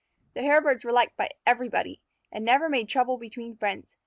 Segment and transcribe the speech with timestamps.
[0.33, 2.01] The Hairbirds were liked by everybody,
[2.31, 3.97] and never made trouble between friends.